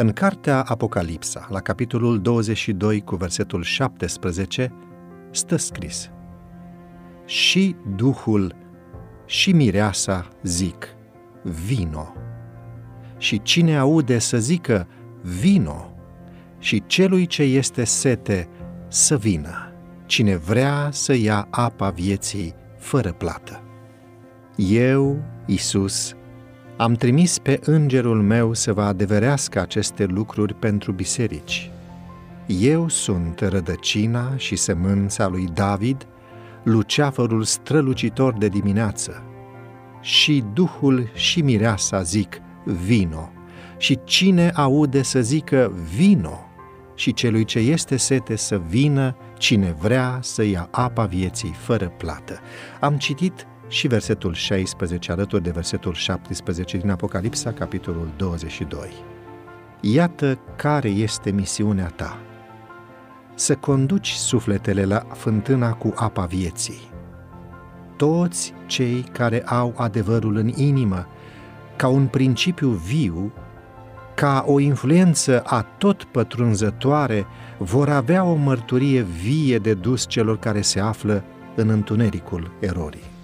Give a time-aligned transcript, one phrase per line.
[0.00, 4.72] În cartea Apocalipsa, la capitolul 22 cu versetul 17,
[5.30, 6.10] stă scris
[7.24, 8.54] Și Duhul
[9.26, 10.86] și Mireasa zic,
[11.42, 12.12] vino.
[13.16, 14.88] Și cine aude să zică,
[15.22, 15.94] vino.
[16.58, 18.48] Și celui ce este sete,
[18.88, 19.72] să vină.
[20.06, 23.62] Cine vrea să ia apa vieții fără plată.
[24.56, 26.14] Eu, Isus,
[26.78, 31.70] am trimis pe îngerul meu să vă adeverească aceste lucruri pentru biserici.
[32.46, 36.06] Eu sunt rădăcina și semânța lui David,
[36.62, 39.22] luceafărul strălucitor de dimineață.
[40.00, 43.30] Și Duhul și Mireasa zic, vino,
[43.78, 46.46] și cine aude să zică, vino,
[46.94, 52.38] și celui ce este sete să vină, cine vrea să ia apa vieții fără plată.
[52.80, 58.88] Am citit și versetul 16 alături de versetul 17 din Apocalipsa, capitolul 22.
[59.80, 62.18] Iată care este misiunea ta.
[63.34, 66.90] Să conduci sufletele la fântâna cu apa vieții.
[67.96, 71.06] Toți cei care au adevărul în inimă,
[71.76, 73.32] ca un principiu viu,
[74.14, 77.26] ca o influență a tot pătrunzătoare,
[77.58, 83.16] vor avea o mărturie vie de dus celor care se află în întunericul erorii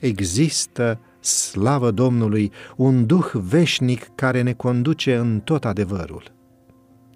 [0.00, 6.32] există, slavă Domnului, un duh veșnic care ne conduce în tot adevărul.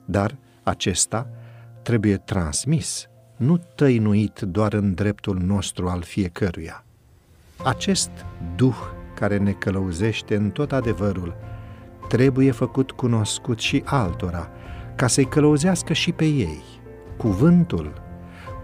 [0.04, 1.28] Dar acesta
[1.82, 6.84] trebuie transmis, nu tăinuit doar în dreptul nostru al fiecăruia.
[7.64, 8.10] Acest
[8.56, 8.76] duh
[9.14, 11.36] care ne călăuzește în tot adevărul
[12.08, 14.50] trebuie făcut cunoscut și altora,
[14.96, 16.62] ca să-i călăuzească și pe ei.
[17.16, 18.03] Cuvântul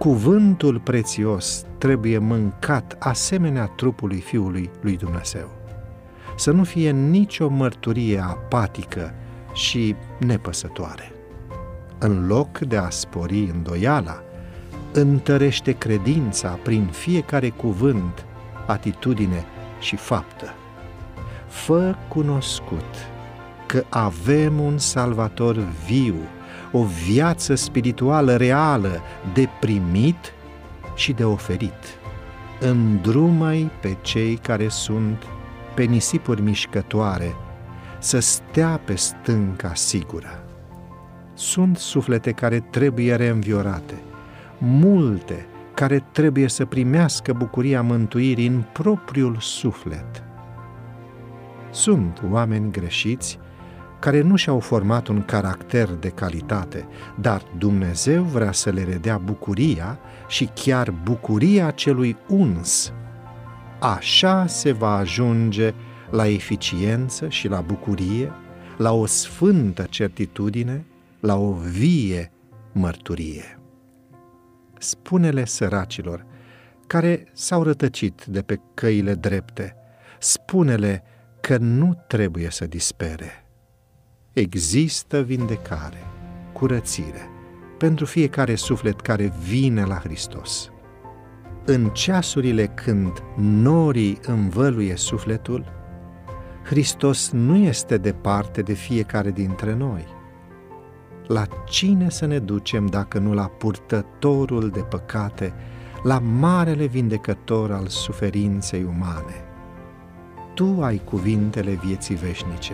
[0.00, 5.50] cuvântul prețios trebuie mâncat asemenea trupului Fiului lui Dumnezeu.
[6.36, 9.14] Să nu fie nicio mărturie apatică
[9.52, 11.12] și nepăsătoare.
[11.98, 14.22] În loc de a spori îndoiala,
[14.92, 18.26] întărește credința prin fiecare cuvânt,
[18.66, 19.44] atitudine
[19.80, 20.54] și faptă.
[21.46, 22.94] Fă cunoscut
[23.66, 25.56] că avem un salvator
[25.86, 26.14] viu,
[26.72, 29.00] o viață spirituală reală
[29.34, 30.32] de primit
[30.94, 31.98] și de oferit.
[32.60, 35.22] Îndrumai pe cei care sunt
[35.74, 37.34] pe nisipuri mișcătoare
[37.98, 40.44] să stea pe stânca sigură.
[41.34, 44.02] Sunt suflete care trebuie reînviorate,
[44.58, 50.22] multe care trebuie să primească bucuria mântuirii în propriul suflet.
[51.70, 53.38] Sunt oameni greșiți
[54.00, 56.86] care nu și-au format un caracter de calitate,
[57.20, 62.92] dar Dumnezeu vrea să le redea bucuria și chiar bucuria celui uns.
[63.80, 65.74] Așa se va ajunge
[66.10, 68.32] la eficiență și la bucurie,
[68.76, 70.84] la o sfântă certitudine,
[71.20, 72.32] la o vie
[72.72, 73.58] mărturie.
[74.78, 76.26] Spune-le săracilor
[76.86, 79.76] care s-au rătăcit de pe căile drepte,
[80.18, 81.02] spune-le
[81.40, 83.44] că nu trebuie să dispere
[84.32, 86.06] există vindecare,
[86.52, 87.28] curățire
[87.78, 90.70] pentru fiecare suflet care vine la Hristos.
[91.64, 95.64] În ceasurile când norii învăluie sufletul,
[96.64, 100.04] Hristos nu este departe de fiecare dintre noi.
[101.26, 105.52] La cine să ne ducem dacă nu la purtătorul de păcate,
[106.02, 109.44] la marele vindecător al suferinței umane?
[110.54, 112.72] Tu ai cuvintele vieții veșnice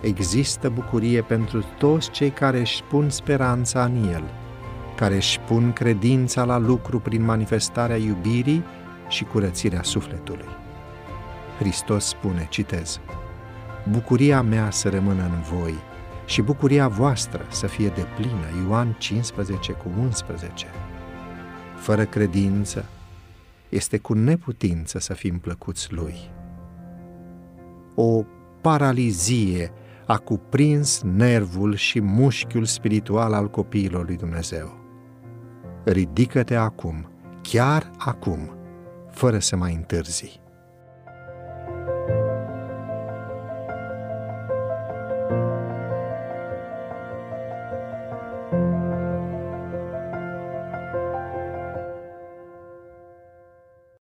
[0.00, 4.22] există bucurie pentru toți cei care își pun speranța în El,
[4.96, 8.64] care își pun credința la lucru prin manifestarea iubirii
[9.08, 10.48] și curățirea sufletului.
[11.58, 13.00] Hristos spune, citez,
[13.88, 15.74] Bucuria mea să rămână în voi
[16.26, 20.66] și bucuria voastră să fie de plină, Ioan 15 cu 11.
[21.76, 22.84] Fără credință,
[23.68, 26.30] este cu neputință să fim plăcuți Lui.
[27.94, 28.24] O
[28.60, 29.72] paralizie
[30.10, 34.78] a cuprins nervul și mușchiul spiritual al copiilor lui Dumnezeu.
[35.84, 37.10] Ridică-te acum,
[37.42, 38.50] chiar acum,
[39.10, 40.40] fără să mai întârzi.